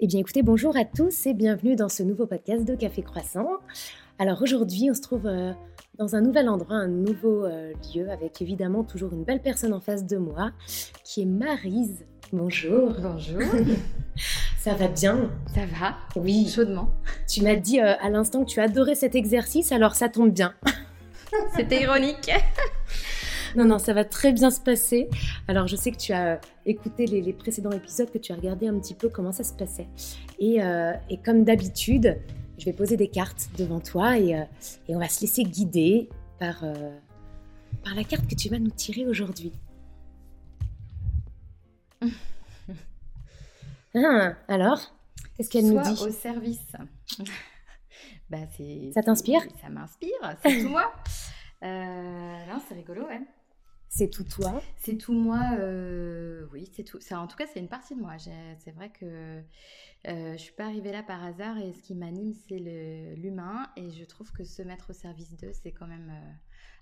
[0.00, 3.48] Eh bien écoutez, bonjour à tous et bienvenue dans ce nouveau podcast de Café Croissant.
[4.18, 5.52] Alors aujourd'hui, on se trouve euh,
[5.98, 9.80] dans un nouvel endroit, un nouveau euh, lieu, avec évidemment toujours une belle personne en
[9.80, 10.50] face de moi,
[11.04, 12.04] qui est Marise.
[12.32, 12.94] Bonjour.
[13.00, 13.42] Bonjour.
[14.58, 15.30] Ça va bien?
[15.54, 16.48] Ça va Oui.
[16.48, 16.90] Chaudement.
[17.28, 20.54] Tu m'as dit euh, à l'instant que tu adorais cet exercice, alors ça tombe bien.
[21.56, 22.30] C'était ironique.
[23.56, 25.08] Non, non, ça va très bien se passer.
[25.46, 28.78] Alors, je sais que tu as écouté les, précédents épisodes, que tu as regardé un
[28.78, 29.88] petit peu comment ça se passait.
[30.38, 30.92] Et, euh,
[31.24, 32.18] comme d'habitude,
[32.58, 34.44] je vais poser des cartes devant toi et, euh,
[34.88, 36.96] on va se laisser guider par, euh,
[37.84, 39.52] par la carte que tu vas nous tirer aujourd'hui.
[43.94, 44.94] ah, alors,
[45.36, 46.02] qu'est-ce qu'elle nous dit?
[46.02, 46.72] au service.
[48.30, 48.38] bah,
[48.94, 49.42] ça t'inspire?
[49.60, 50.90] Ça m'inspire, c'est tout moi.
[51.62, 53.20] non, c'est rigolo, ouais.
[53.94, 56.98] C'est tout toi C'est tout moi, euh, oui, c'est tout.
[57.00, 58.14] Ça, en tout cas, c'est une partie de moi.
[58.18, 59.04] C'est vrai que
[60.08, 63.66] euh, je suis pas arrivée là par hasard et ce qui m'anime, c'est l'humain.
[63.76, 66.32] Et je trouve que se mettre au service d'eux, c'est quand même euh,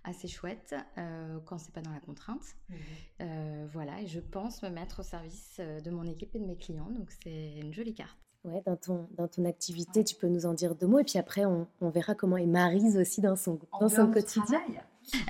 [0.04, 2.44] assez chouette euh, quand c'est pas dans la contrainte.
[3.20, 6.56] Euh, voilà, et je pense me mettre au service de mon équipe et de mes
[6.56, 6.90] clients.
[6.90, 8.16] Donc, c'est une jolie carte.
[8.44, 11.18] Ouais, dans ton, dans ton activité, tu peux nous en dire deux mots et puis
[11.18, 14.62] après, on, on verra comment est Marise aussi dans son, dans son quotidien.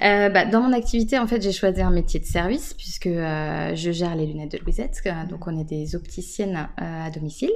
[0.02, 3.74] Euh, bah, dans mon activité, en fait, j'ai choisi un métier de service puisque euh,
[3.74, 5.00] je gère les lunettes de Louisette.
[5.06, 7.50] Euh, donc, on est des opticiennes à domicile.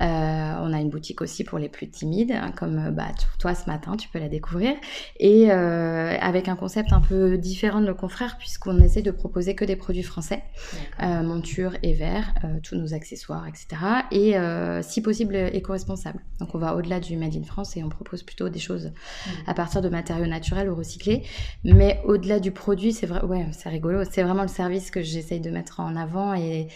[0.00, 3.96] on a une boutique aussi pour les plus timides, hein, comme bah, toi ce matin,
[3.96, 4.74] tu peux la découvrir.
[5.18, 9.64] Et avec un concept un peu différent de nos confrères puisqu'on essaie de proposer que
[9.64, 10.42] des produits français,
[11.00, 13.66] montures et verres, tous nos accessoires, etc.
[14.10, 14.34] Et
[14.82, 16.20] si possible, éco-responsables.
[16.40, 19.30] Donc, on va au-delà du Made in France et on propose plutôt des choses mmh.
[19.46, 21.22] à partir de matériaux naturels ou recyclés.
[21.64, 24.02] Mais au-delà du produit, c'est vrai, ouais, c'est rigolo.
[24.10, 26.68] C'est vraiment le service que j'essaye de mettre en avant et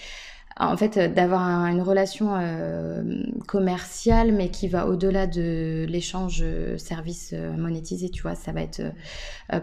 [0.56, 7.30] en fait d'avoir une relation euh, commerciale, mais qui va au-delà de l'échange euh, service
[7.32, 8.10] euh, monétisé.
[8.10, 8.82] Tu vois, ça va être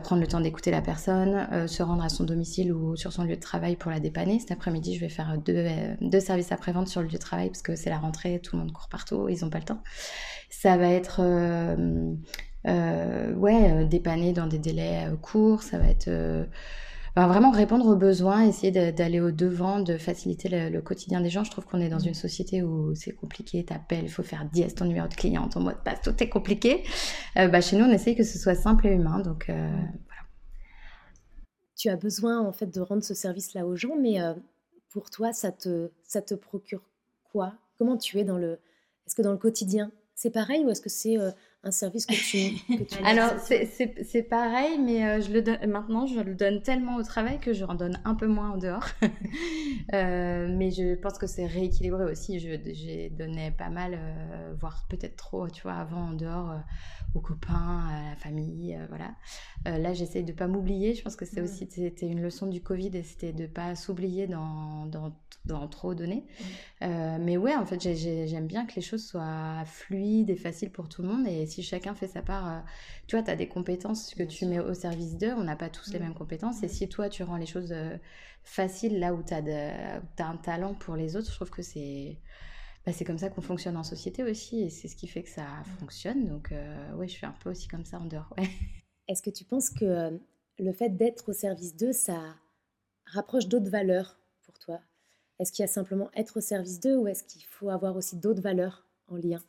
[0.03, 3.35] prendre le temps d'écouter la personne, se rendre à son domicile ou sur son lieu
[3.35, 4.39] de travail pour la dépanner.
[4.39, 5.65] Cet après-midi, je vais faire deux,
[6.01, 8.63] deux services après-vente sur le lieu de travail parce que c'est la rentrée, tout le
[8.63, 9.81] monde court partout, ils n'ont pas le temps.
[10.49, 12.13] Ça va être euh,
[12.65, 16.09] ouais, euh, dépanner dans des délais euh, courts, ça va être
[17.15, 21.43] vraiment répondre aux besoins, essayer d'aller au devant, de faciliter le, quotidien des gens.
[21.43, 22.09] Je trouve qu'on est dans mmh.
[22.09, 25.61] une société où c'est compliqué, t'appelles, il faut faire 10 ton numéro de client, ton
[25.61, 26.83] mot de passe, tout est compliqué.
[27.35, 29.53] bah, chez nous, on essaye que ce soit simple et humain, donc mmh.
[29.53, 30.21] voilà.
[31.75, 34.19] Tu as besoin en fait de rendre ce service-là aux gens, mais
[34.91, 36.83] pour toi, ça te, ça te procure
[37.31, 37.53] quoi?
[37.79, 38.59] Comment tu es dans le...
[39.07, 41.17] Est-ce que dans le quotidien, c'est pareil ou est-ce que c'est
[41.67, 46.33] un service que tu, Alors, c'est pareil, mais euh, je le donne, maintenant, je le
[46.33, 48.85] donne tellement au travail que je en donne un peu moins en dehors.
[49.93, 52.39] Euh, mais je pense que c'est rééquilibré aussi.
[52.39, 56.55] J'ai donné pas mal, euh, voire peut-être trop, tu vois, avant en dehors
[57.15, 59.15] aux copains, à la famille, voilà.
[59.65, 60.93] là, j'essaye de pas m'oublier.
[60.93, 64.27] Je pense que c'est aussi c'était une leçon du Covid et c'était de pas s'oublier
[64.27, 66.25] dans, dans, dans, trop donner.
[66.81, 71.01] mais ouais, en fait, j'aime bien que les choses soient fluides et faciles pour tout
[71.01, 71.27] le monde.
[71.27, 72.59] Et si chacun fait sa part, euh,
[73.07, 75.69] tu vois, tu as des compétences que tu mets au service d'eux, on n'a pas
[75.69, 76.63] tous les mêmes compétences.
[76.63, 77.97] Et si toi, tu rends les choses euh,
[78.43, 82.17] faciles là où tu as, un talent pour les autres, je trouve que c'est
[82.85, 84.61] bah, c'est comme ça qu'on fonctionne en société aussi.
[84.61, 85.45] Et c'est ce qui fait que ça
[85.79, 86.27] fonctionne.
[86.27, 88.33] Donc, euh, oui, je suis un peu aussi comme ça en dehors.
[89.09, 90.19] Est-ce que tu penses que
[90.59, 92.19] le fait d'être au service d'eux, ça
[93.05, 94.79] rapproche d'autres valeurs pour toi?
[95.39, 98.15] Est-ce qu'il y a simplement être au service d'eux ou est-ce qu'il faut avoir aussi
[98.15, 99.41] d'autres valeurs en lien?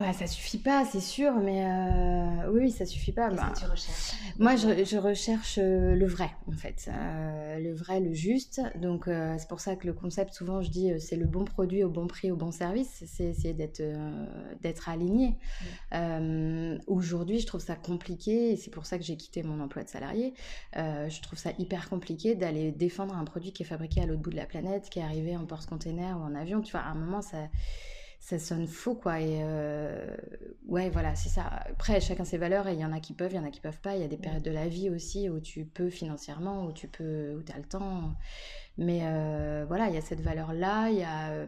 [0.00, 3.28] Bah, ça suffit pas, c'est sûr, mais euh, oui, ça suffit pas.
[3.28, 4.14] Qu'est-ce bah, que tu recherches?
[4.38, 6.88] Moi, je, recherche euh, le vrai, en fait.
[6.88, 8.62] Euh, le vrai, le juste.
[8.76, 11.90] Donc, c'est pour ça que le concept, souvent, je dis, c'est le bon produit au
[11.90, 13.04] bon prix, au bon service.
[13.06, 13.82] C'est essayer d'être
[14.62, 15.36] d'être aligné.
[16.86, 19.90] Aujourd'hui, je trouve ça compliqué, et c'est pour ça que j'ai quitté mon emploi de
[19.90, 20.32] salarié.
[20.74, 24.30] je trouve ça hyper compliqué d'aller défendre un produit qui est fabriqué à l'autre bout
[24.30, 26.62] de la planète, qui est arrivé en porte-container ou en avion.
[26.62, 27.36] Tu vois, à un moment, ça
[28.20, 30.14] ça sonne faux quoi et euh,
[30.68, 33.32] ouais voilà c'est ça après chacun ses valeurs et il y en a qui peuvent
[33.32, 34.90] il y en a qui peuvent pas il y a des périodes de la vie
[34.90, 38.14] aussi où tu peux financièrement où tu peux où as le temps
[38.76, 41.46] mais euh, voilà il y a cette valeur là il y a euh,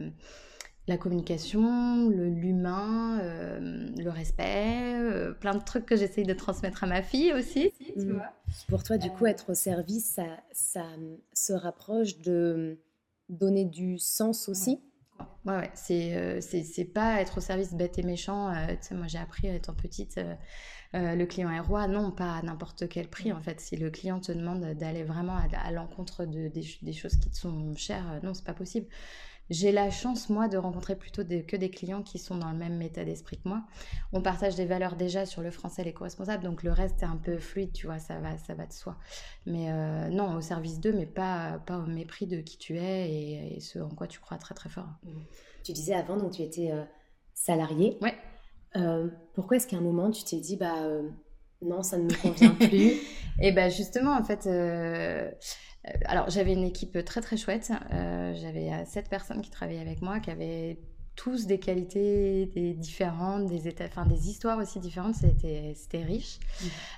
[0.89, 4.97] la communication, l'humain, le respect,
[5.39, 7.73] plein de trucs que j'essaye de transmettre à ma fille aussi.
[7.95, 8.13] Tu mmh.
[8.15, 8.33] vois.
[8.67, 10.85] Pour toi, du coup, être au service, ça, ça
[11.33, 12.81] se rapproche de
[13.29, 14.73] donner du sens aussi?
[14.73, 14.92] Ouais,
[15.47, 18.51] ouais, euh, c'est, c'est, pas être au service bête et méchant.
[18.51, 21.87] Euh, moi, j'ai appris étant petite, euh, le client est roi.
[21.89, 23.61] Non, pas à n'importe quel prix, en fait.
[23.61, 27.75] Si le client te demande d'aller vraiment à, l'encontre de, des, choses qui te sont
[27.77, 28.87] chères, non, c'est pas possible.
[29.51, 32.81] J'ai la chance, moi, de rencontrer plutôt que des clients qui sont dans le même
[32.81, 33.63] état d'esprit que moi.
[34.13, 37.39] On partage des valeurs déjà sur le français, l'éco-responsable, donc le reste est un peu
[37.39, 38.97] fluide, tu vois, ça va, ça va de soi.
[39.47, 43.55] Mais euh, non, au service d'eux, mais pas, pas au mépris de qui tu es
[43.55, 44.89] et, ce en quoi tu crois très très fort.
[45.05, 45.11] Mmh.
[45.65, 46.85] Tu disais avant, donc tu étais euh,
[47.35, 47.99] salarié.
[48.01, 48.15] Ouais.
[48.77, 50.77] Euh, pourquoi est-ce qu'à un moment tu t'es dit, bah
[51.63, 53.01] non, ça ne me convient plus?
[53.41, 55.31] Et ben justement, en fait, euh,
[56.05, 57.73] alors j'avais une équipe très très chouette.
[57.93, 60.79] Euh, j'avais euh, sept personnes qui travaillaient avec moi, qui avaient
[61.15, 65.15] tous des qualités des différentes, des états, enfin des histoires aussi différentes.
[65.15, 66.39] C'était c'était riche.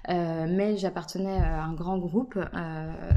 [0.09, 0.47] Mmh.
[0.51, 2.39] mais j'appartenais à un grand groupe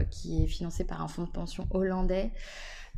[0.10, 2.32] qui est financé par un fonds de pension hollandais.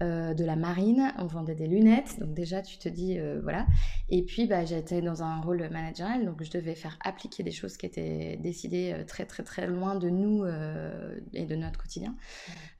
[0.01, 3.67] Euh, de la marine, on vendait des lunettes, donc déjà tu te dis euh, voilà.
[4.07, 7.75] Et puis bah, j'étais dans un rôle managérial, donc je devais faire appliquer des choses
[7.75, 10.45] qui étaient décidées euh, très très très loin de nous
[11.33, 12.15] et de notre quotidien.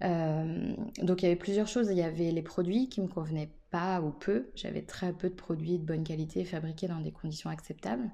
[0.02, 4.02] donc il y avait plusieurs choses, il y avait les produits qui me convenaient pas
[4.02, 4.50] ou peu.
[4.56, 8.10] J'avais très peu de produits de bonne qualité fabriqués dans des conditions acceptables,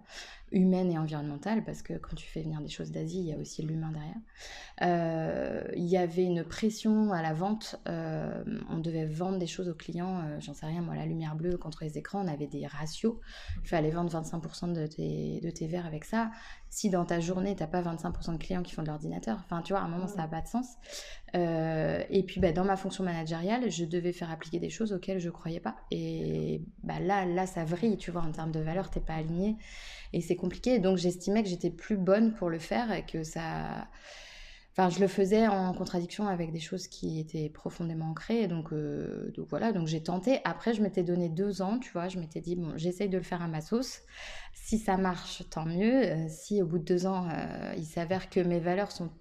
[0.52, 3.38] humaines et environnementales, parce que quand tu fais venir des choses d'Asie, il y a
[3.38, 4.16] aussi l'humain derrière.
[4.81, 7.78] Euh, il y avait une pression à la vente.
[7.88, 10.22] Euh, on devait vendre des choses aux clients.
[10.25, 13.16] Euh, j'en sais rien, moi, la lumière bleue contre les écrans, on avait des ratios.
[13.63, 16.31] Il fallait vendre 25% de tes, de tes verres avec ça
[16.75, 19.62] si dans ta journée, tu n'as pas 25% de clients qui font de l'ordinateur, enfin,
[19.62, 20.68] tu vois, à un moment, ça n'a pas de sens.
[21.33, 25.19] Euh, et puis, bah, dans ma fonction managériale, je devais faire appliquer des choses auxquelles
[25.19, 25.77] je ne croyais pas.
[25.89, 29.13] Et bah, là, là, ça vrille, tu vois, en termes de valeur, tu n'es pas
[29.13, 29.56] aligné.
[30.12, 30.80] Et c'est compliqué.
[30.80, 33.88] Donc, j'estimais que j'étais plus bonne pour le faire et que ça
[34.77, 38.48] Enfin, je le faisais en contradiction avec des choses qui étaient profondément ancrées.
[38.48, 40.42] Donc, euh, donc voilà, donc j'ai tenté.
[40.44, 42.10] Après, je m'étais donné deux ans, tu vois.
[42.10, 44.01] Je m'étais dit, bon, j'essaye de le faire à ma sauce.
[44.54, 46.04] Si ça marche, tant mieux.
[46.04, 49.12] Euh, si au bout de deux ans, euh, il s'avère que mes valeurs sont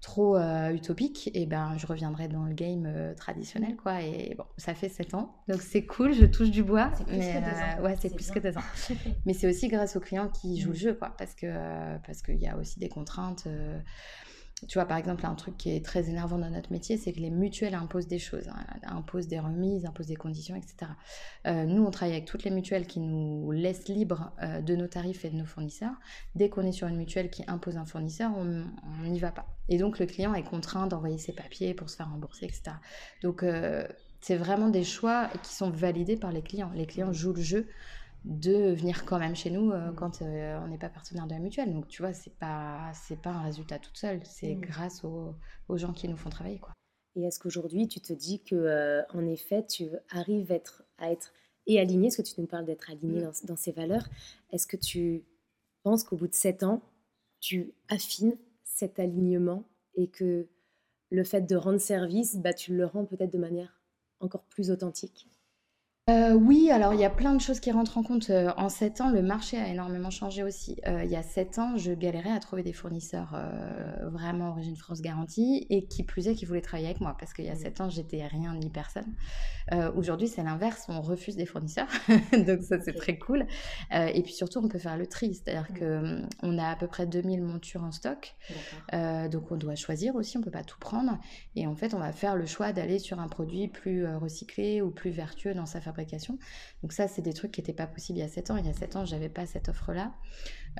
[0.00, 4.02] trop utopiques, et eh ben je reviendrai dans le game traditionnel, quoi.
[4.02, 6.12] Et bon, ça fait sept ans, donc c'est cool.
[6.12, 6.90] Je touche du bois.
[6.94, 7.84] C'est plus que deux ans.
[7.84, 8.64] ouais, c'est plus que deux ans.
[9.24, 11.46] mais c'est aussi grâce aux clients qui jouent le jeu, quoi, parce que
[12.06, 13.48] parce qu'il y a aussi des contraintes.
[14.68, 17.20] Tu vois, par exemple, un truc qui est très énervant dans notre métier, c'est que
[17.20, 20.90] les mutuelles imposent des choses, hein, imposent des remises, imposent des conditions, etc.
[21.46, 24.86] Euh, nous, on travaille avec toutes les mutuelles qui nous laissent libres euh, de nos
[24.86, 25.94] tarifs et de nos fournisseurs.
[26.34, 28.64] Dès qu'on est sur une mutuelle qui impose un fournisseur, on
[29.06, 29.46] n'y va pas.
[29.68, 32.76] Et donc, le client est contraint d'envoyer ses papiers pour se faire rembourser, etc.
[33.22, 33.86] Donc, euh,
[34.20, 36.70] c'est vraiment des choix qui sont validés par les clients.
[36.74, 37.68] Les clients jouent le jeu
[38.24, 39.94] de venir quand même chez nous euh, mm.
[39.96, 41.72] quand euh, on n'est pas partenaire de la mutuelle.
[41.72, 44.60] Donc tu vois, c'est pas c'est pas un résultat toute seule, c'est mm.
[44.60, 45.36] grâce aux,
[45.76, 46.72] gens qui nous font travailler quoi.
[47.16, 51.10] Et est-ce qu'aujourd'hui tu te dis que euh, en effet tu arrives à être, à
[51.10, 51.32] être
[51.66, 53.32] et aligné, ce que tu nous parles d'être aligné mm.
[53.46, 54.08] dans, ces valeurs,
[54.50, 55.24] est-ce que tu
[55.82, 56.82] penses qu'au bout de sept ans
[57.40, 60.48] tu affines cet alignement et que
[61.10, 63.82] le fait de rendre service, bah, tu le rends peut-être de manière
[64.20, 65.28] encore plus authentique?
[66.10, 68.28] Euh, oui, alors il y a plein de choses qui rentrent en compte.
[68.28, 70.76] Euh, en 7 ans, le marché a énormément changé aussi.
[70.86, 73.34] Euh, il y a 7 ans, je galérais à trouver des fournisseurs
[74.02, 77.46] vraiment origine France garantie et qui plus est qui voulaient travailler avec moi parce qu'il
[77.46, 79.14] y a 7 ans, j'étais rien ni personne.
[79.96, 81.88] Aujourd'hui, c'est l'inverse, on refuse des fournisseurs.
[82.32, 83.46] Donc ça, c'est très cool.
[83.90, 87.06] et puis surtout, on peut faire le tri, c'est-à-dire que on a à peu près
[87.06, 88.34] 2000 montures en stock.
[88.92, 91.18] donc on doit choisir aussi, on peut pas tout prendre.
[91.56, 94.90] Et en fait, on va faire le choix d'aller sur un produit plus recyclé ou
[94.90, 95.93] plus vertueux dans sa fabrication
[96.82, 98.56] donc ça, c'est des trucs qui n'étaient pas possibles il y a 7 ans.
[98.56, 100.12] Il y a 7 ans, j'avais pas cette offre-là.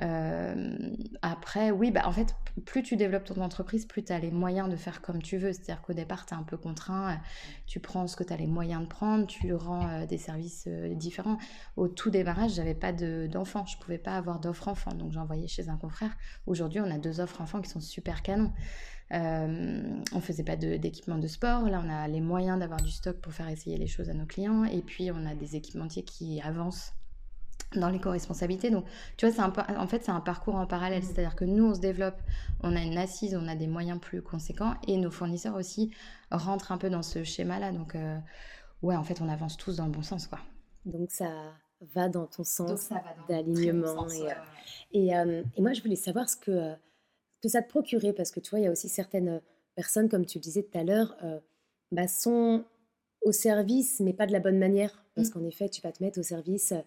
[0.01, 0.77] Euh,
[1.21, 4.69] après, oui, bah, en fait, plus tu développes ton entreprise, plus tu as les moyens
[4.69, 5.53] de faire comme tu veux.
[5.53, 7.19] C'est-à-dire qu'au départ, tu es un peu contraint.
[7.65, 10.65] Tu prends ce que tu as les moyens de prendre, tu rends euh, des services
[10.67, 11.37] euh, différents.
[11.75, 13.65] Au tout démarrage, j'avais pas d'enfants.
[13.65, 14.93] je pouvais pas avoir d'offre enfant.
[14.93, 16.15] Donc j'envoyais chez un confrère.
[16.45, 18.51] Aujourd'hui, on a deux offres enfants qui sont super canons.
[19.13, 21.69] Euh, on faisait pas d'équipement de, sport.
[21.69, 24.25] Là, on a les moyens d'avoir du stock pour faire essayer les choses à nos
[24.25, 24.63] clients.
[24.63, 26.93] Et puis, on a des équipementiers qui avancent
[27.75, 28.69] dans l'éco-responsabilité.
[28.71, 28.85] Donc,
[29.17, 31.01] tu vois, un, en fait, c'est un parcours en parallèle.
[31.03, 31.05] Mmh.
[31.05, 32.19] C'est-à-dire que nous, on se développe,
[32.61, 35.91] on a une assise, on a des moyens plus conséquents et nos fournisseurs aussi
[36.31, 37.71] rentrent un peu dans ce schéma-là.
[37.71, 38.17] Donc, euh,
[38.81, 40.39] ouais, en fait, on avance tous dans le bon sens, quoi.
[40.85, 41.29] Donc, ça
[41.93, 42.89] va dans ton sens
[43.27, 44.07] d'alignement.
[44.91, 46.75] Et, euh, et, moi, je voulais savoir ce que
[47.45, 49.39] que ça te procurait Parce que tu vois, il y a aussi certaines euh,
[49.75, 51.39] personnes, comme tu le disais tout à l'heure, euh,
[51.91, 52.63] bah, sont
[53.21, 55.03] au service, mais pas de la bonne manière.
[55.15, 55.31] Parce mmh.
[55.31, 56.81] qu'en effet, tu vas te mettre au service euh,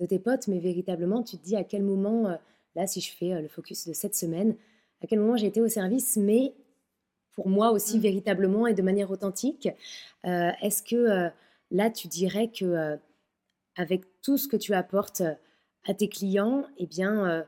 [0.00, 2.38] de tes potes, mais véritablement, tu te dis à quel moment,
[2.74, 4.54] là, si je fais le focus de cette semaine,
[5.02, 6.52] à quel moment j'ai été au service, mais
[7.32, 8.02] pour moi aussi mmh.
[8.02, 9.70] véritablement et de manière authentique.
[10.24, 11.30] Est-ce que
[11.70, 12.98] là, tu dirais que
[13.76, 15.22] avec tout ce que tu apportes
[15.86, 17.46] à tes clients, eh bien,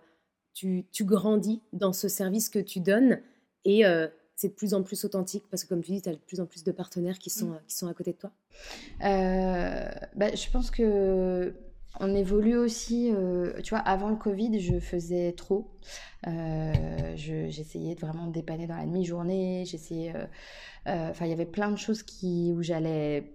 [0.58, 3.20] tu, grandis dans ce service que tu donnes
[3.64, 6.12] et euh, c'est de plus en plus authentique Parce que comme tu dis, tu as
[6.12, 7.60] de plus en plus de partenaires qui sont, mm.
[7.66, 8.30] qui sont à côté de toi.
[9.00, 11.54] bah, je pense que
[12.00, 15.68] on évolue aussi, euh, tu vois, avant le Covid, je faisais trop.
[16.26, 16.72] Euh,
[17.16, 19.64] j'essayais de vraiment dépanner dans la demi-journée.
[19.66, 20.14] J'essayais.
[20.14, 23.32] Euh, enfin, il y avait plein de choses qui, où j'allais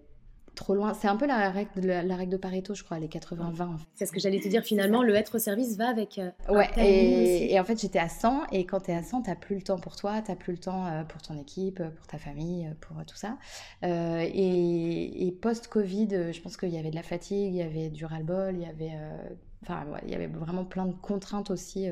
[0.55, 0.93] trop loin.
[0.93, 3.77] C'est un peu la règle, de, la, règle de Pareto, je crois, les 80-20.
[3.95, 4.63] C'est ce que j'allais te dire.
[4.63, 6.19] Finalement, le être au service va avec.
[6.19, 8.47] Euh, ouais, et, en fait, j'étais à 100.
[8.51, 10.37] Et quand tu es à 100, tu n'as plus le temps pour toi, tu n'as
[10.37, 13.37] plus le temps euh, pour ton équipe, pour ta famille, pour tout ça.
[13.83, 18.05] Euh, et, post-Covid, je pense qu'il y avait de la fatigue, il y avait du
[18.05, 18.93] ras-le-bol, il y avait.
[19.63, 21.87] Enfin, il y avait vraiment plein de contraintes aussi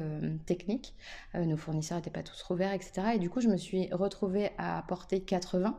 [0.45, 0.93] techniques.
[1.33, 3.13] nos fournisseurs n'étaient pas tous rouverts, etc.
[3.15, 5.75] Et du coup, je me suis retrouvée à porter 80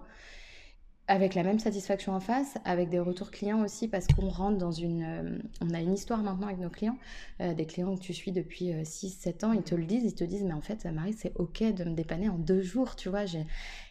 [1.09, 4.71] avec la même satisfaction en face, avec des retours clients aussi, parce qu'on rentre dans
[4.71, 5.03] une...
[5.03, 6.97] Euh, on a une histoire maintenant avec nos clients,
[7.41, 10.15] euh, des clients que tu suis depuis 6-7 euh, ans, ils te le disent, ils
[10.15, 13.09] te disent, mais en fait, Marie, c'est OK de me dépanner en deux jours, tu
[13.09, 13.25] vois.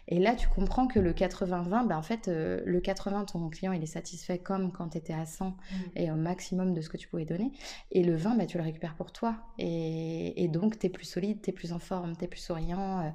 [0.08, 3.84] Et là, tu comprends que le 80-20, bah, en fait, le 80, ton client, il
[3.84, 5.54] est satisfait comme quand tu étais à 100 mmh.
[5.98, 7.52] et au maximum de ce que tu pouvais donner.
[7.92, 9.36] Et le 20, bah, tu le récupères pour toi.
[9.58, 12.40] Et, et donc, tu es plus solide, tu es plus en forme, tu es plus
[12.40, 13.14] souriant.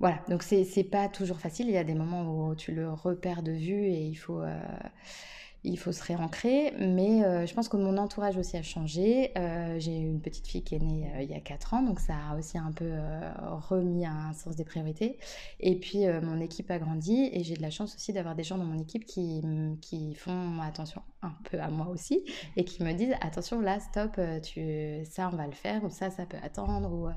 [0.00, 1.68] Voilà, donc c'est pas toujours facile.
[1.68, 4.58] Il y a des moments où tu le repères de vue et il faut, euh,
[5.64, 6.72] il faut se réancrer.
[6.78, 9.32] Mais euh, je pense que mon entourage aussi a changé.
[9.36, 12.14] Euh, j'ai une petite fille qui est née il y a 4 ans, donc ça
[12.30, 12.90] a aussi un peu
[13.68, 15.18] remis un sens des priorités.
[15.58, 18.58] Et puis mon équipe a grandi et j'ai de la chance aussi d'avoir des gens
[18.58, 19.42] dans mon équipe qui,
[19.80, 22.24] qui font attention un peu à moi aussi
[22.56, 26.10] et qui me disent attention là, stop, tu, ça on va le faire ou ça,
[26.10, 26.92] ça peut attendre.
[26.92, 27.08] Ou,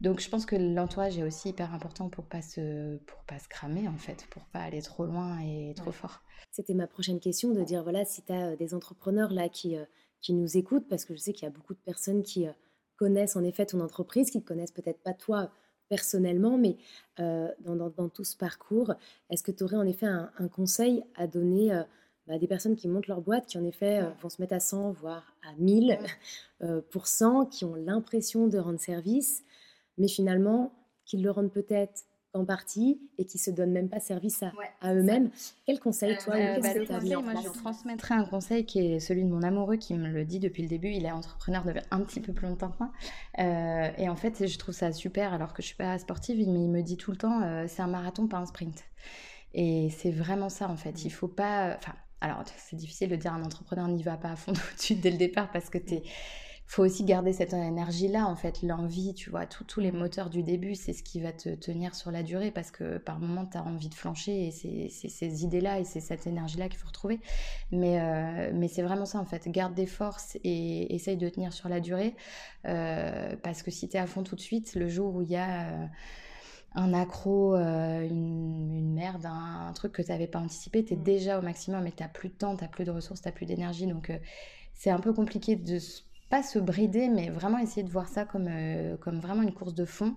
[0.00, 3.48] donc je pense que l'entourage est aussi hyper important pour pas se pour pas se
[3.48, 6.20] cramer en fait, pour pas aller trop loin et trop fort.
[6.50, 9.76] C'était ma prochaine question de dire voilà si tu as euh, des entrepreneurs là qui
[9.76, 9.84] euh,
[10.20, 12.52] qui nous écoutent parce que je sais qu'il y a beaucoup de personnes qui euh,
[12.96, 15.50] connaissent en effet ton entreprise, qui ne connaissent peut-être pas toi
[15.90, 16.78] personnellement, mais
[17.18, 18.94] dans, dans, tout ce parcours,
[19.28, 21.78] est-ce que tu aurais en effet un, un conseil à donner
[22.26, 24.92] bah, des personnes qui montent leur boîte, qui en effet vont se mettre à 100,
[24.92, 25.98] voire à 1000
[27.50, 29.44] qui ont l'impression de rendre service,
[29.98, 30.72] mais finalement,
[31.04, 34.42] qu'ils le rendent peut-être en partie et qui se donnent même pas service
[34.80, 35.30] à, eux-mêmes.
[35.66, 36.68] Quel conseil, toi, euh, bah,
[37.22, 40.40] Moi, je transmettrai un conseil qui est celui de mon amoureux qui me le dit
[40.40, 40.88] depuis le début.
[40.88, 42.92] Il est entrepreneur depuis un petit peu plus longtemps que moi.
[43.38, 46.44] Euh, et en fait, je trouve ça super, alors que je suis pas sportive, mais
[46.44, 48.84] il me dit tout le temps, euh, c'est un marathon, pas un sprint.
[49.54, 51.04] Et c'est vraiment ça, en fait.
[51.04, 51.76] Il faut pas...
[51.78, 54.52] Enfin, alors, c'est difficile de dire un entrepreneur n'y va pas à fond
[54.86, 56.02] tout de dès le départ parce que tu es
[56.66, 60.74] faut aussi garder cette énergie-là, en fait, l'envie, tu vois, tous les moteurs du début,
[60.74, 63.62] c'est ce qui va te tenir sur la durée parce que par moment, tu as
[63.62, 67.20] envie de flancher et c'est ces idées-là et c'est cette énergie-là qu'il faut retrouver.
[67.70, 69.46] Mais, euh, mais c'est vraiment ça, en fait.
[69.48, 72.16] Garde des forces et essaye de tenir sur la durée
[72.66, 75.30] euh, parce que si tu es à fond tout de suite, le jour où il
[75.30, 75.68] y a...
[75.68, 75.86] Euh,
[76.76, 81.02] un accro, une, merde, un, truc que tu n'avais pas anticipé, tu es mmh.
[81.04, 83.86] déjà au maximum et tu plus de temps, tu plus de ressources, tu plus d'énergie.
[83.86, 84.10] Donc
[84.72, 85.78] c'est un peu compliqué de
[86.28, 89.74] pas se brider, mais vraiment essayer de voir ça comme, euh, comme vraiment une course
[89.74, 90.16] de fond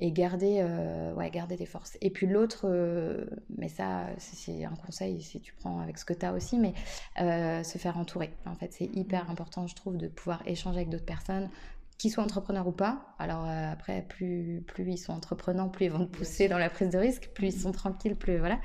[0.00, 1.98] et garder, euh, ouais, garder des forces.
[2.00, 3.24] Et puis l'autre, euh,
[3.56, 6.74] mais ça, c'est un conseil si tu prends avec ce que tu as aussi, mais
[7.16, 8.32] se faire entourer.
[8.46, 9.30] En fait, c'est hyper mmh.
[9.30, 11.50] important, je trouve, de pouvoir échanger avec d'autres personnes,
[11.98, 13.14] qu'ils soient entrepreneurs ou pas.
[13.18, 16.70] Alors euh, après, plus, plus ils sont entreprenants, plus ils vont te pousser dans la
[16.70, 18.60] prise de risque, plus ils sont tranquilles, plus voilà.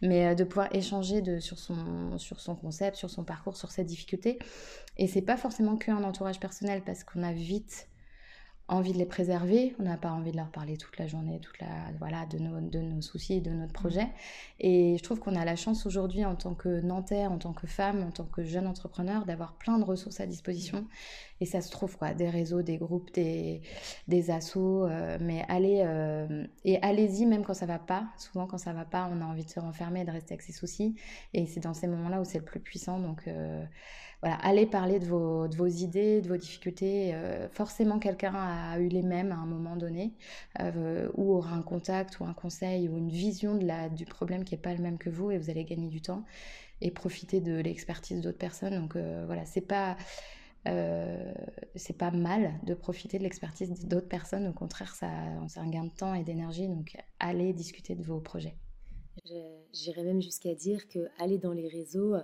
[0.00, 3.72] Mais euh, de pouvoir échanger de, sur, son, sur son concept, sur son parcours, sur
[3.72, 4.38] ses difficultés.
[4.96, 7.88] Et c'est pas forcément qu'un entourage personnel parce qu'on a vite
[8.68, 11.58] envie de les préserver, on n'a pas envie de leur parler toute la journée, toute
[11.60, 11.68] la,
[12.00, 14.08] voilà, de, nos, de nos soucis, de notre projet.
[14.58, 17.68] Et je trouve qu'on a la chance aujourd'hui, en tant que Nanterre, en tant que
[17.68, 20.86] femme, en tant que jeune entrepreneur, d'avoir plein de ressources à disposition.
[21.40, 23.62] Et ça se trouve, quoi, des réseaux, des groupes, des,
[24.08, 28.06] des assos, euh, mais allez, euh, et allez-y même quand ça va pas.
[28.16, 30.52] Souvent, quand ça va pas, on a envie de se renfermer, de rester avec ses
[30.52, 30.96] soucis.
[31.34, 32.98] Et c'est dans ces moments-là où c'est le plus puissant.
[32.98, 33.64] Donc, euh,
[34.22, 37.14] allez parler de vos, idées, de vos difficultés.
[37.14, 40.12] Euh, forcément, quelqu'un a eu les mêmes à un moment donné,
[40.60, 44.44] euh, ou aura un contact ou un conseil ou une vision de la, du problème
[44.44, 46.24] qui n'est pas le même que vous, et vous allez gagner du temps
[46.80, 48.74] et profiter de l'expertise d'autres personnes.
[48.74, 49.96] Donc euh, voilà, c'est pas
[51.76, 54.48] c'est pas mal de profiter de l'expertise d'autres personnes.
[54.48, 56.66] Au contraire, c'est un gain de temps et d'énergie.
[56.66, 58.56] Donc allez discuter de vos projets.
[59.72, 62.16] J'irais même jusqu'à dire que aller dans les réseaux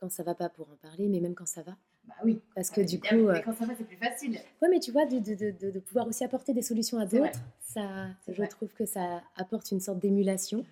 [0.00, 1.76] quand ça va pas pour en parler, mais même quand ça va.
[2.04, 2.40] Bah oui.
[2.54, 3.28] Parce que du coup.
[3.32, 4.38] Mais quand ça va, c'est plus facile.
[4.62, 8.08] Oui, mais tu vois, de, de, de, pouvoir aussi apporter des solutions à d'autres, ça,
[8.28, 10.64] je trouve que ça apporte une sorte d'émulation.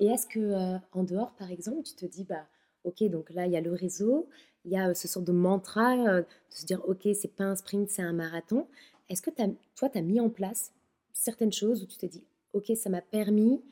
[0.00, 2.46] Et est-ce que euh, en dehors, par exemple, tu te dis, bah,
[2.84, 4.28] ok, donc là, il y a le réseau,
[4.64, 7.44] il y a euh, ce sort de mantra euh, de se dire, ok, c'est pas
[7.44, 8.66] un sprint, c'est un marathon.
[9.10, 10.72] Est-ce que as, toi, tu as mis en place
[11.12, 13.62] certaines choses où tu te dis, ok, ça m'a permis,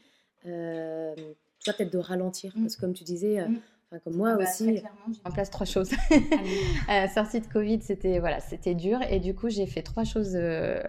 [0.47, 1.15] euh,
[1.65, 2.62] toi peut-être de ralentir, mm.
[2.62, 3.61] parce que comme tu disais, euh, mm.
[3.90, 4.83] Enfin, comme moi bah, aussi.
[5.25, 5.90] En place trois choses.
[6.90, 10.33] euh, sortie de Covid, c'était voilà, c'était dur et du coup j'ai fait trois choses.
[10.35, 10.83] Euh,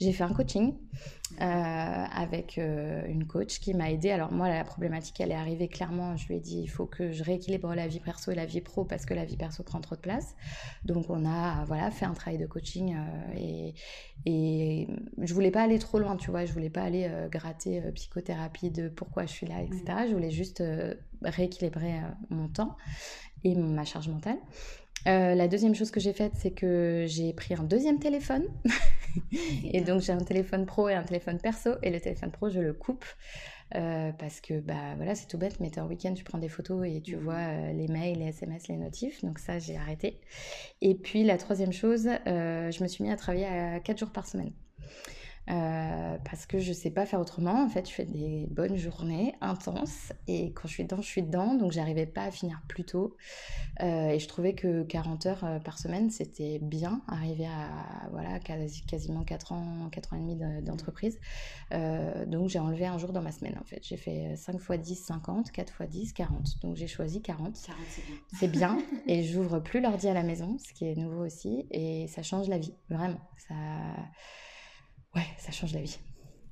[0.00, 0.74] j'ai fait un coaching
[1.38, 4.10] avec euh, une coach qui m'a aidée.
[4.10, 6.16] Alors moi, la problématique, elle est arrivée clairement.
[6.16, 8.60] Je lui ai dit, il faut que je rééquilibre la vie perso et la vie
[8.60, 10.34] pro parce que la vie perso prend trop de place.
[10.84, 12.96] Donc on a voilà fait un travail de coaching
[13.36, 13.74] et,
[14.26, 16.44] et je voulais pas aller trop loin, tu vois.
[16.44, 19.84] Je voulais pas aller gratter psychothérapie de pourquoi je suis là, etc.
[20.08, 20.62] Je voulais juste
[21.22, 22.76] rééquilibrer mon temps
[23.44, 24.38] et ma charge mentale.
[25.08, 28.44] Euh, la deuxième chose que j'ai faite, c'est que j'ai pris un deuxième téléphone.
[29.64, 31.70] et donc j'ai un téléphone pro et un téléphone perso.
[31.82, 33.04] Et le téléphone pro, je le coupe.
[33.74, 36.86] Euh, parce que bah voilà c'est tout bête mais en week-end tu prends des photos
[36.86, 37.20] et tu mmh.
[37.20, 40.20] vois euh, les mails les SMS les notifs donc ça j'ai arrêté
[40.82, 44.26] et puis la troisième chose je me suis mis à travailler à 4 jours par
[44.26, 44.52] semaine
[45.50, 47.64] euh, parce que je sais pas faire autrement.
[47.64, 51.22] En fait, je fais des bonnes journées intenses et quand je suis dedans, je suis
[51.22, 51.54] dedans.
[51.54, 53.16] Donc, j'arrivais pas à finir plus tôt.
[53.80, 58.38] Euh, et je trouvais que 40 heures euh, par semaine, c'était bien, arriver à voilà,
[58.38, 61.18] quasiment 4 ans, 4 ans et demi d'entreprise.
[62.26, 63.80] donc, j'ai enlevé un jour dans ma semaine en fait.
[63.82, 66.60] J'ai fait 5 x 10, 50, 4 x 10, 40.
[66.62, 67.60] Donc, j'ai choisi 40.
[67.66, 67.80] 40
[68.38, 68.76] c'est bien.
[68.76, 68.86] bien.
[69.06, 71.66] et j'ouvre plus l'ordi à la maison, ce qui est nouveau aussi.
[71.70, 73.20] Et ça change la vie, vraiment.
[73.36, 73.54] Ça
[75.16, 75.98] ouais, ça change la vie.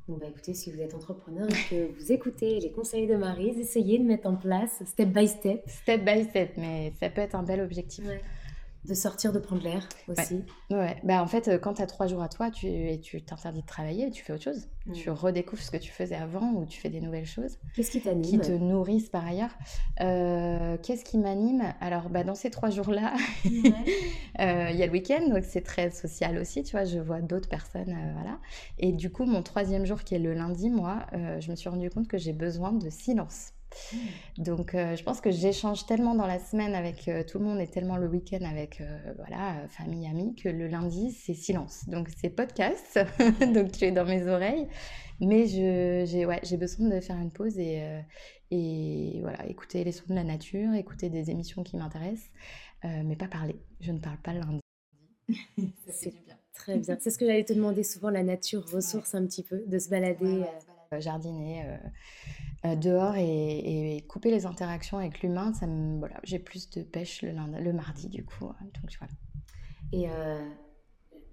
[0.08, 3.50] Bon, bah écoutez, si vous êtes entrepreneur et que vous écoutez les conseils de Marie,
[3.60, 5.62] essayez de mettre en place step by step.
[5.68, 8.04] Step by step, mais ça peut être un bel objectif
[8.84, 10.42] de sortir, de prendre l'air aussi.
[10.70, 10.96] Ouais.
[11.04, 13.60] Bah, en fait, euh, quand tu as trois jours à toi tu, et tu t'interdis
[13.60, 14.68] de travailler, tu fais autre chose.
[14.86, 14.92] Mm.
[14.92, 17.58] Tu redécouvres ce que tu faisais avant ou tu fais des nouvelles choses.
[17.74, 19.50] Qu'est-ce qui t'anime Qui te nourrissent par ailleurs?
[20.00, 21.74] Euh, qu'est-ce qui m'anime?
[21.80, 25.90] Alors, bah, dans ces trois jours-là, euh, il y a le week-end, donc c'est très
[25.90, 26.84] social aussi, tu vois.
[26.84, 28.38] Je vois d'autres personnes, voilà.
[28.78, 31.90] Et du coup, mon troisième jour, qui est le lundi, moi, je me suis rendu
[31.90, 33.52] compte que j'ai besoin de silence.
[34.38, 37.60] Donc, euh, je pense que j'échange tellement dans la semaine avec euh, tout le monde
[37.60, 41.88] et tellement le week-end avec euh, voilà famille, amis que le lundi c'est silence.
[41.88, 43.00] Donc c'est podcast,
[43.54, 44.68] donc tu es dans mes oreilles,
[45.20, 47.82] mais j'ai ouais, j'ai besoin de faire une pause et
[48.52, 52.30] et voilà écouter les sons de la nature, écouter des émissions qui m'intéressent,
[52.82, 53.56] mais pas parler.
[53.80, 54.60] Je ne parle pas le lundi.
[55.88, 56.36] c'est bien.
[56.54, 56.96] Très bien.
[57.00, 59.88] C'est ce que j'allais te demander souvent, la nature ressource un petit peu, de se
[59.88, 60.42] balader.
[60.98, 61.78] jardiner
[62.64, 67.30] dehors et, couper les interactions avec l'humain, ça me, voilà, j'ai plus de pêche le,
[67.30, 68.46] lundi, le mardi du coup.
[68.46, 69.12] Hein, donc voilà.
[69.92, 70.46] Et euh,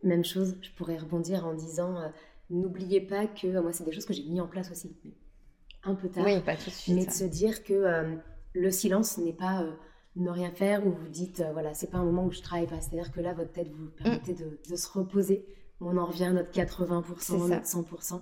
[0.03, 2.07] même chose, je pourrais rebondir en disant, euh,
[2.49, 4.95] n'oubliez pas que moi c'est des choses que j'ai mis en place aussi,
[5.83, 6.25] un peu tard.
[6.25, 6.95] Oui, pas tout de suite.
[6.95, 8.17] Mais de se dire que
[8.53, 9.65] le silence n'est pas
[10.15, 12.79] ne rien faire ou vous dites voilà c'est pas un moment où je travaille pas.
[12.79, 14.37] C'est-à-dire que là votre tête vous permettez mm.
[14.37, 15.45] de, de, se reposer.
[15.79, 18.21] On en revient à notre 80%, notre 100%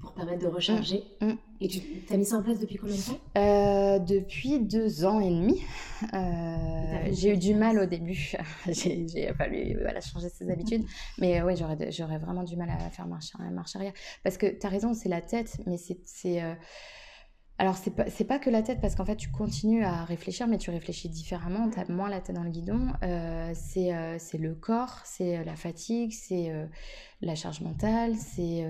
[0.00, 1.04] pour permettre de recharger.
[1.20, 1.38] Mm, mm.
[1.60, 3.18] Et tu as mis ça en place depuis combien de temps?
[3.38, 5.62] Euh, Depuis deux ans et demi.
[6.12, 8.32] Euh, j'ai eu du mal au début.
[8.66, 10.84] j'ai fallu voilà, changer ses habitudes.
[11.18, 13.92] Mais euh, oui, j'aurais vraiment du mal à faire marche, marche arrière.
[14.24, 16.42] Parce que tu as raison, c'est la tête, mais c'est...
[17.58, 20.58] Alors, c'est pas, pas que la tête, parce qu'en fait, tu continues à réfléchir, mais
[20.58, 21.70] tu réfléchis différemment.
[21.70, 22.88] Tu as moins la tête dans le guidon.
[23.54, 26.52] c'est le corps, c'est la fatigue, c'est
[27.20, 28.66] la charge mentale, c'est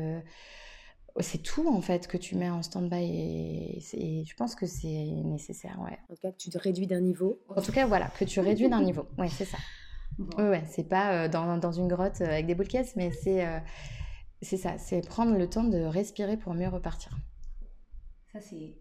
[1.20, 5.79] c'est tout en fait que tu mets en stand-by et, je pense que c'est nécessaire,
[5.81, 5.98] ouais.
[6.09, 7.42] En tout cas, que tu te réduis d'un niveau.
[7.55, 9.07] En tout cas, voilà, que tu réduis d'un niveau.
[9.18, 9.59] Ouais, c'est ça.
[10.38, 13.46] Ouais, c'est pas euh, dans, dans, une grotte euh, avec des boules de mais c'est
[13.46, 13.59] euh,
[14.42, 17.16] c'est ça, c'est prendre le temps de respirer pour mieux repartir.
[18.33, 18.75] Ça, c'est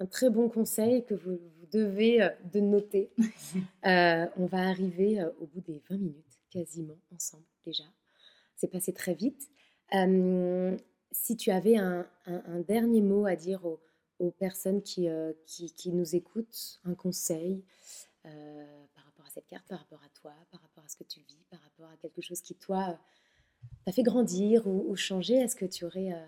[0.00, 3.12] un, très bon conseil que vous, vous devez de noter.
[3.84, 7.84] on va arriver au bout des 20 minutes, quasiment, ensemble déjà.
[8.56, 9.48] C'est passé très vite
[11.12, 12.06] si tu avais un,
[12.66, 17.64] dernier mot à dire aux, personnes euh, qui, nous écoutent, un conseil
[18.26, 21.04] euh, par rapport à cette carte, par rapport à toi, par rapport à ce que
[21.04, 22.98] tu vis, par rapport à quelque chose qui, toi,
[23.84, 26.26] t'a fait grandir ou, changer, est-ce que tu aurais euh,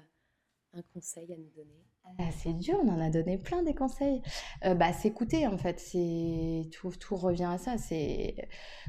[0.75, 1.85] un conseil à nous donner
[2.19, 4.21] ah, c'est dur, on en a donné plein des conseils.
[4.65, 7.79] Euh, bah, s'écouter en fait, c'est tout, tout revient à ça.
[7.79, 8.49] C'est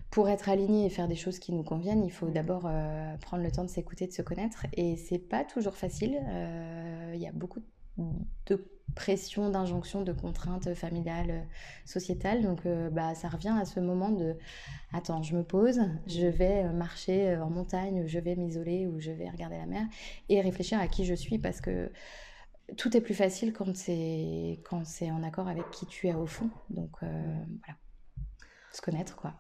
[0.10, 3.44] pour être aligné et faire des choses qui nous conviennent, il faut d'abord euh, prendre
[3.44, 4.66] le temps de s'écouter, de se connaître.
[4.74, 6.20] Et c'est pas toujours facile.
[6.30, 7.66] Euh, il y a beaucoup de
[8.96, 11.48] pression, d'injonctions, de contraintes familiales,
[11.86, 12.42] sociétales.
[12.42, 14.36] Donc, bah, ça revient à ce moment de
[14.92, 19.30] attends, je me pose, je vais marcher en montagne, je vais m'isoler ou je vais
[19.30, 19.86] regarder la mer
[20.28, 21.90] et réfléchir à qui je suis parce que
[22.78, 26.26] tout est plus facile quand c'est quand c'est en accord avec qui tu es au
[26.26, 26.50] fond.
[26.70, 27.08] Donc euh,
[27.66, 27.78] voilà,
[28.72, 29.34] se connaître quoi.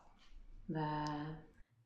[0.69, 1.05] Bah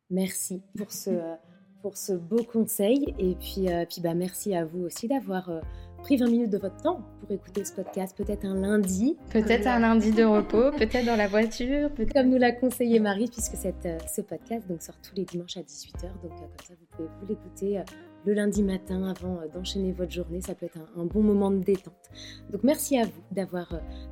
[0.09, 1.35] merci pour ce
[1.81, 5.61] pour ce beau conseil et puis euh, puis bah merci à vous aussi d'avoir euh,
[6.05, 9.17] pris 20 minutes de votre temps pour écouter ce podcast, peut-être un lundi.
[9.31, 11.89] Peut-être un lundi de repos, peut-être dans la voiture.
[12.13, 15.57] Comme nous l'a conseillé Marie, puisque cette, euh, ce podcast donc, sort tous les dimanches
[15.57, 16.03] à 18h.
[16.21, 17.81] Donc euh, comme ça, vous pouvez vous l'écouter
[18.23, 20.41] le lundi matin avant d'enchaîner votre journée.
[20.41, 22.11] Ça peut être un, bon moment de détente.
[22.51, 23.67] Donc merci à vous d'avoir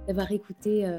[0.08, 0.92] d'avoir écouté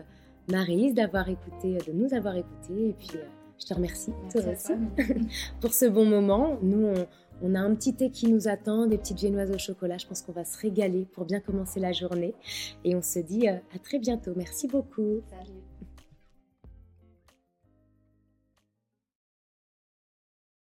[0.49, 2.91] Marise, d'avoir écouté, de nous avoir écoutés.
[2.91, 3.19] Et puis
[3.59, 4.73] je te remercie, toi aussi,
[5.61, 6.59] pour ce bon moment.
[6.63, 7.07] Nous, on,
[7.55, 9.99] a un petit thé qui nous attend, des petites viennoises au chocolat.
[9.99, 12.35] Je pense qu'on va se régaler pour bien commencer la journée.
[12.85, 14.33] Et on se dit euh, à très bientôt.
[14.37, 15.23] Merci beaucoup.
[15.31, 15.64] Salut.